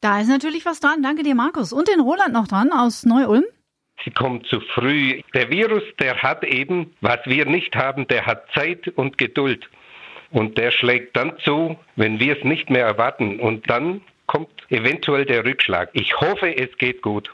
Da 0.00 0.20
ist 0.20 0.28
natürlich 0.28 0.66
was 0.66 0.80
dran. 0.80 1.02
Danke 1.02 1.22
dir, 1.22 1.36
Markus. 1.36 1.72
Und 1.72 1.88
den 1.88 2.00
Roland 2.00 2.32
noch 2.32 2.48
dran 2.48 2.72
aus 2.72 3.06
Neu-Ulm. 3.06 3.44
Sie 4.04 4.10
kommt 4.10 4.46
zu 4.46 4.60
früh. 4.60 5.22
Der 5.34 5.50
Virus, 5.50 5.82
der 6.00 6.20
hat 6.20 6.44
eben, 6.44 6.94
was 7.00 7.20
wir 7.24 7.46
nicht 7.46 7.74
haben, 7.76 8.06
der 8.08 8.26
hat 8.26 8.44
Zeit 8.54 8.88
und 8.88 9.18
Geduld. 9.18 9.68
Und 10.30 10.58
der 10.58 10.72
schlägt 10.72 11.16
dann 11.16 11.38
zu, 11.38 11.76
wenn 11.96 12.18
wir 12.20 12.36
es 12.36 12.44
nicht 12.44 12.70
mehr 12.70 12.86
erwarten. 12.86 13.38
Und 13.38 13.70
dann 13.70 14.02
kommt 14.28 14.48
eventuell 14.68 15.24
der 15.24 15.44
Rückschlag. 15.44 15.88
Ich 15.94 16.20
hoffe, 16.20 16.56
es 16.56 16.76
geht 16.78 17.02
gut. 17.02 17.32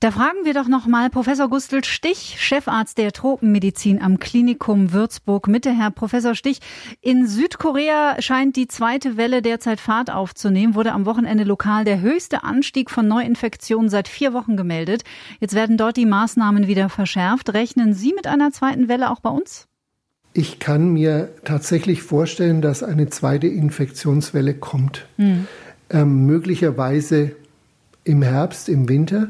Da 0.00 0.10
fragen 0.10 0.44
wir 0.44 0.52
doch 0.52 0.68
noch 0.68 0.86
mal 0.86 1.08
Professor 1.08 1.48
Gustl 1.48 1.82
Stich, 1.84 2.36
Chefarzt 2.38 2.98
der 2.98 3.12
Tropenmedizin 3.12 4.02
am 4.02 4.18
Klinikum 4.18 4.92
Würzburg 4.92 5.48
Mitte. 5.48 5.70
Herr 5.70 5.90
Professor 5.90 6.34
Stich, 6.34 6.58
in 7.00 7.26
Südkorea 7.26 8.20
scheint 8.20 8.56
die 8.56 8.68
zweite 8.68 9.16
Welle 9.16 9.40
derzeit 9.40 9.80
Fahrt 9.80 10.10
aufzunehmen, 10.10 10.74
wurde 10.74 10.92
am 10.92 11.06
Wochenende 11.06 11.44
lokal 11.44 11.84
der 11.84 12.00
höchste 12.00 12.44
Anstieg 12.44 12.90
von 12.90 13.08
Neuinfektionen 13.08 13.88
seit 13.88 14.08
vier 14.08 14.34
Wochen 14.34 14.56
gemeldet. 14.56 15.04
Jetzt 15.40 15.54
werden 15.54 15.78
dort 15.78 15.96
die 15.96 16.04
Maßnahmen 16.04 16.66
wieder 16.66 16.90
verschärft. 16.90 17.54
Rechnen 17.54 17.94
Sie 17.94 18.12
mit 18.12 18.26
einer 18.26 18.50
zweiten 18.50 18.88
Welle 18.88 19.10
auch 19.10 19.20
bei 19.20 19.30
uns? 19.30 19.68
Ich 20.34 20.58
kann 20.58 20.92
mir 20.92 21.32
tatsächlich 21.44 22.02
vorstellen, 22.02 22.60
dass 22.60 22.82
eine 22.82 23.08
zweite 23.08 23.46
Infektionswelle 23.46 24.54
kommt. 24.54 25.06
Hm 25.16 25.46
ähm, 25.90 26.26
möglicherweise 26.26 27.32
im 28.04 28.22
Herbst, 28.22 28.68
im 28.68 28.88
Winter. 28.88 29.28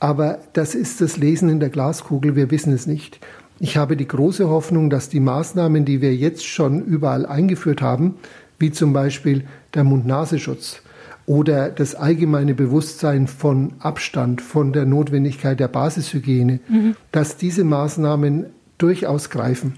Aber 0.00 0.38
das 0.52 0.74
ist 0.74 1.00
das 1.00 1.16
Lesen 1.16 1.48
in 1.48 1.60
der 1.60 1.70
Glaskugel, 1.70 2.36
wir 2.36 2.50
wissen 2.50 2.72
es 2.72 2.86
nicht. 2.86 3.20
Ich 3.60 3.76
habe 3.76 3.96
die 3.96 4.08
große 4.08 4.48
Hoffnung, 4.48 4.90
dass 4.90 5.08
die 5.08 5.20
Maßnahmen, 5.20 5.84
die 5.84 6.00
wir 6.00 6.14
jetzt 6.14 6.46
schon 6.46 6.84
überall 6.84 7.24
eingeführt 7.24 7.80
haben, 7.80 8.16
wie 8.58 8.72
zum 8.72 8.92
Beispiel 8.92 9.44
der 9.74 9.84
Mund-Nasenschutz 9.84 10.82
oder 11.26 11.70
das 11.70 11.94
allgemeine 11.94 12.54
Bewusstsein 12.54 13.28
von 13.28 13.74
Abstand, 13.78 14.42
von 14.42 14.72
der 14.72 14.84
Notwendigkeit 14.84 15.58
der 15.58 15.68
Basishygiene, 15.68 16.60
mhm. 16.68 16.96
dass 17.12 17.36
diese 17.36 17.64
Maßnahmen 17.64 18.46
durchaus 18.78 19.30
greifen 19.30 19.76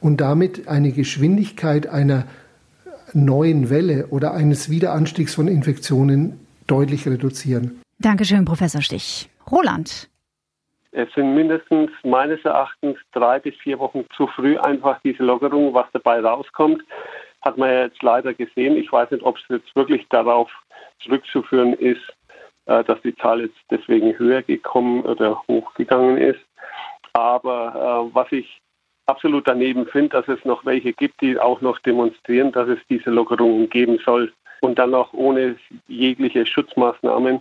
und 0.00 0.20
damit 0.20 0.68
eine 0.68 0.92
Geschwindigkeit 0.92 1.86
einer 1.88 2.24
neuen 3.12 3.70
Welle 3.70 4.08
oder 4.08 4.34
eines 4.34 4.70
Wiederanstiegs 4.70 5.34
von 5.34 5.48
Infektionen 5.48 6.40
deutlich 6.66 7.06
reduzieren. 7.06 7.80
Dankeschön, 7.98 8.44
Professor 8.44 8.80
Stich. 8.80 9.28
Roland. 9.50 10.08
Es 10.92 11.12
sind 11.14 11.34
mindestens 11.34 11.90
meines 12.02 12.44
Erachtens 12.44 12.96
drei 13.12 13.38
bis 13.38 13.54
vier 13.56 13.78
Wochen 13.78 14.04
zu 14.16 14.26
früh 14.28 14.56
einfach 14.58 14.98
diese 15.04 15.22
Lockerung, 15.22 15.74
was 15.74 15.86
dabei 15.92 16.20
rauskommt, 16.20 16.82
hat 17.42 17.56
man 17.56 17.70
ja 17.70 17.82
jetzt 17.84 18.02
leider 18.02 18.34
gesehen. 18.34 18.76
Ich 18.76 18.90
weiß 18.90 19.10
nicht, 19.10 19.22
ob 19.22 19.36
es 19.36 19.42
jetzt 19.48 19.76
wirklich 19.76 20.06
darauf 20.08 20.50
zurückzuführen 21.00 21.74
ist, 21.74 22.02
äh, 22.66 22.82
dass 22.84 23.00
die 23.02 23.14
Zahl 23.16 23.42
jetzt 23.42 23.58
deswegen 23.70 24.18
höher 24.18 24.42
gekommen 24.42 25.02
oder 25.02 25.42
hochgegangen 25.48 26.18
ist. 26.18 26.40
Aber 27.12 28.08
äh, 28.10 28.14
was 28.14 28.30
ich 28.32 28.60
absolut 29.08 29.48
daneben 29.48 29.86
finde, 29.86 30.10
dass 30.10 30.28
es 30.28 30.44
noch 30.44 30.64
welche 30.64 30.92
gibt, 30.92 31.20
die 31.20 31.38
auch 31.38 31.60
noch 31.60 31.78
demonstrieren, 31.80 32.52
dass 32.52 32.68
es 32.68 32.78
diese 32.88 33.10
Lockerungen 33.10 33.68
geben 33.70 33.98
soll 34.04 34.32
und 34.60 34.78
dann 34.78 34.94
auch 34.94 35.12
ohne 35.12 35.56
jegliche 35.86 36.44
Schutzmaßnahmen 36.44 37.40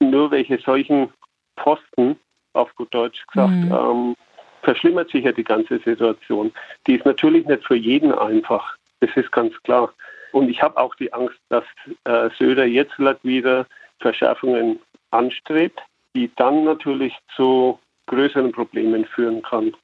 nur 0.00 0.30
welche 0.30 0.58
solchen 0.58 1.12
Posten, 1.56 2.16
auf 2.52 2.74
gut 2.76 2.92
Deutsch 2.94 3.26
gesagt, 3.26 3.50
mhm. 3.50 3.72
ähm, 3.72 4.16
verschlimmert 4.62 5.10
sich 5.10 5.24
ja 5.24 5.32
die 5.32 5.44
ganze 5.44 5.78
Situation. 5.78 6.52
Die 6.86 6.94
ist 6.94 7.04
natürlich 7.04 7.46
nicht 7.46 7.64
für 7.64 7.76
jeden 7.76 8.12
einfach, 8.12 8.76
das 9.00 9.10
ist 9.16 9.32
ganz 9.32 9.54
klar. 9.62 9.92
Und 10.32 10.48
ich 10.48 10.62
habe 10.62 10.76
auch 10.76 10.94
die 10.96 11.12
Angst, 11.12 11.38
dass 11.48 11.64
äh, 12.04 12.28
Söder 12.38 12.66
jetzt 12.66 12.98
wieder 13.22 13.66
Verschärfungen 14.00 14.78
anstrebt, 15.10 15.80
die 16.14 16.30
dann 16.36 16.64
natürlich 16.64 17.14
zu 17.34 17.78
größeren 18.06 18.52
Problemen 18.52 19.04
führen 19.04 19.42
kann. 19.42 19.74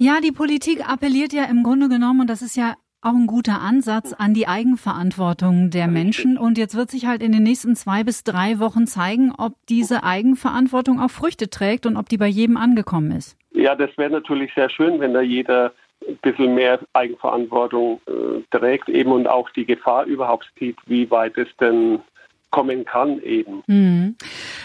Ja, 0.00 0.20
die 0.22 0.30
Politik 0.30 0.88
appelliert 0.88 1.32
ja 1.32 1.44
im 1.50 1.64
Grunde 1.64 1.88
genommen, 1.88 2.20
und 2.20 2.30
das 2.30 2.40
ist 2.40 2.56
ja 2.56 2.74
auch 3.02 3.14
ein 3.14 3.26
guter 3.26 3.60
Ansatz 3.60 4.12
an 4.12 4.32
die 4.32 4.46
Eigenverantwortung 4.46 5.70
der 5.70 5.88
Menschen. 5.88 6.38
Und 6.38 6.56
jetzt 6.56 6.76
wird 6.76 6.88
sich 6.88 7.06
halt 7.06 7.20
in 7.20 7.32
den 7.32 7.42
nächsten 7.42 7.74
zwei 7.74 8.04
bis 8.04 8.22
drei 8.22 8.60
Wochen 8.60 8.86
zeigen, 8.86 9.32
ob 9.36 9.54
diese 9.68 10.04
Eigenverantwortung 10.04 11.00
auch 11.00 11.10
Früchte 11.10 11.50
trägt 11.50 11.84
und 11.84 11.96
ob 11.96 12.08
die 12.08 12.16
bei 12.16 12.28
jedem 12.28 12.56
angekommen 12.56 13.10
ist. 13.10 13.36
Ja, 13.50 13.74
das 13.74 13.90
wäre 13.98 14.10
natürlich 14.10 14.52
sehr 14.54 14.70
schön, 14.70 15.00
wenn 15.00 15.14
da 15.14 15.20
jeder 15.20 15.72
ein 16.06 16.16
bisschen 16.22 16.54
mehr 16.54 16.78
Eigenverantwortung 16.92 18.00
äh, 18.06 18.56
trägt 18.56 18.88
eben 18.88 19.10
und 19.10 19.26
auch 19.26 19.50
die 19.50 19.66
Gefahr 19.66 20.04
überhaupt 20.04 20.48
sieht, 20.60 20.76
wie 20.86 21.10
weit 21.10 21.36
es 21.36 21.48
denn 21.60 21.98
kommen 22.50 22.84
kann 22.84 23.20
eben. 23.20 23.62
Mhm. 23.66 24.16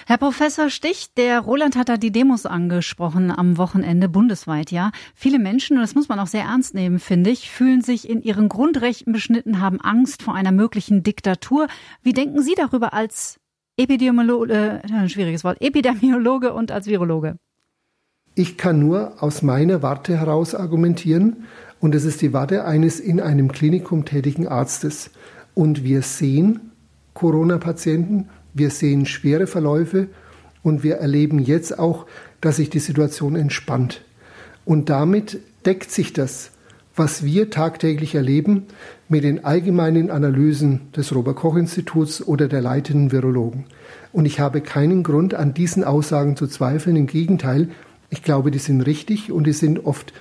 Herr 0.08 0.18
Professor 0.18 0.70
Stich, 0.70 1.14
der 1.16 1.42
Roland 1.42 1.76
hat 1.76 1.90
da 1.90 1.98
die 1.98 2.12
Demos 2.12 2.46
angesprochen 2.46 3.32
am 3.32 3.58
Wochenende 3.58 4.10
bundesweit, 4.10 4.72
ja. 4.72 4.92
Viele 5.14 5.40
Menschen, 5.40 5.78
und 5.78 5.82
das 5.82 5.96
muss 5.96 6.10
man 6.10 6.20
auch 6.20 6.28
sehr 6.28 6.44
ernst 6.44 6.74
nehmen, 6.74 7.00
finde 7.00 7.30
ich, 7.30 7.50
fühlen 7.50 7.82
sich 7.82 8.10
in 8.10 8.22
ihren 8.22 8.50
Grundrechten 8.50 9.12
beschnitten, 9.12 9.60
haben 9.60 9.82
Angst 9.82 10.24
vor 10.24 10.36
einer 10.36 10.52
möglichen 10.52 11.04
Diktatur. 11.04 11.68
Wie 12.02 12.14
denken 12.14 12.42
Sie 12.42 12.56
darüber 12.56 12.94
als 12.94 13.40
Epidemiologe, 13.78 14.82
äh, 14.84 14.94
ein 14.94 15.10
schwieriges 15.10 15.44
Wort, 15.44 15.62
Epidemiologe 15.62 16.54
und 16.54 16.72
als 16.72 16.88
Virologe? 16.88 17.38
Ich 18.36 18.58
kann 18.58 18.80
nur 18.80 19.22
aus 19.22 19.42
meiner 19.42 19.82
Warte 19.82 20.18
heraus 20.18 20.56
argumentieren, 20.56 21.46
und 21.80 21.94
es 21.96 22.06
ist 22.06 22.22
die 22.22 22.32
Warte 22.32 22.64
eines 22.64 23.02
in 23.02 23.20
einem 23.20 23.52
Klinikum 23.52 24.06
tätigen 24.06 24.48
Arztes. 24.48 25.12
Und 25.54 25.84
wir 25.84 26.02
sehen, 26.02 26.72
Corona-Patienten. 27.14 28.30
Wir 28.54 28.70
sehen 28.70 29.06
schwere 29.06 29.48
Verläufe 29.48 30.08
und 30.62 30.84
wir 30.84 30.96
erleben 30.96 31.40
jetzt 31.40 31.78
auch, 31.78 32.06
dass 32.42 32.58
sich 32.58 32.70
die 32.70 32.80
Situation 32.80 33.36
entspannt. 33.36 34.04
Und 34.66 34.90
damit 34.90 35.40
deckt 35.66 35.92
sich 35.92 36.14
das 36.14 36.52
was 36.96 37.24
wir 37.24 37.50
tagtäglich 37.50 38.16
erleben 38.16 38.68
mit 39.10 39.24
den 39.24 39.44
allgemeinen 39.44 40.12
Analysen 40.12 40.92
des 40.96 41.14
Robert 41.14 41.38
Koch 41.38 41.56
Instituts 41.56 42.26
oder 42.26 42.48
der 42.48 42.62
leitenden 42.62 43.12
Virologen. 43.12 43.66
Und 44.12 44.26
ich 44.26 44.40
habe 44.40 44.62
keinen 44.62 45.04
Grund, 45.04 45.34
an 45.34 45.54
diesen 45.54 45.84
Aussagen 45.84 46.36
zu 46.36 46.48
zweifeln. 46.48 46.96
Im 46.96 47.08
Gegenteil, 47.08 47.70
ich 48.10 48.22
glaube, 48.22 48.52
die 48.52 48.60
sind 48.60 48.82
richtig 48.82 49.32
und 49.32 49.46
die 49.46 49.54
sind 49.54 49.86
oft 49.86 50.14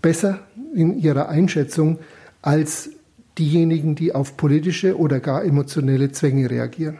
besser 0.00 0.40
in 0.74 0.98
ihrer 0.98 1.28
Einschätzung 1.28 1.98
als 2.40 2.90
diejenigen, 3.38 3.94
die 3.94 4.14
auf 4.14 4.36
politische 4.36 4.98
oder 4.98 5.20
gar 5.20 5.44
emotionelle 5.44 6.12
Zwänge 6.12 6.50
reagieren. 6.50 6.98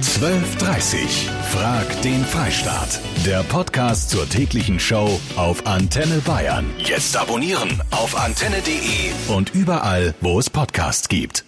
12.30 0.00 1.28
Frag 1.50 2.02
den 2.02 2.24
Freistaat. 2.24 3.00
Der 3.26 3.42
Podcast 3.44 4.10
zur 4.10 4.28
täglichen 4.28 4.80
Show 4.80 5.20
auf 5.36 5.66
Antenne 5.66 6.20
Bayern. 6.24 6.66
Jetzt 6.78 7.16
abonnieren 7.16 7.82
auf 7.90 8.16
antenne.de 8.16 9.34
und 9.36 9.54
überall, 9.54 10.14
wo 10.20 10.38
es 10.38 10.50
Podcasts 10.50 11.08
gibt. 11.08 11.44